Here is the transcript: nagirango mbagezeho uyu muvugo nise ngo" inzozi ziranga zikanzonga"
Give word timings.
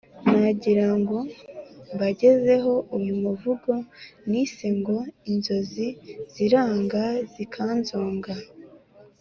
nagirango 0.39 1.17
mbagezeho 1.93 2.73
uyu 2.97 3.13
muvugo 3.23 3.71
nise 4.29 4.67
ngo" 4.79 4.97
inzozi 5.31 5.87
ziranga 6.33 7.03
zikanzonga" 7.33 8.33